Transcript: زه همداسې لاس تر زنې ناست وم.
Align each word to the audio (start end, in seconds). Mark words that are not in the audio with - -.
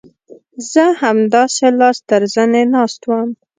زه 0.71 0.83
همداسې 1.01 1.65
لاس 1.79 1.97
تر 2.09 2.21
زنې 2.33 2.63
ناست 2.73 3.01
وم. 3.05 3.29